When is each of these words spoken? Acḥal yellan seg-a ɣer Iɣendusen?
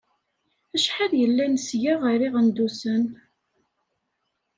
Acḥal 0.75 1.11
yellan 1.21 1.53
seg-a 1.67 1.93
ɣer 2.01 2.19
Iɣendusen? 2.27 3.03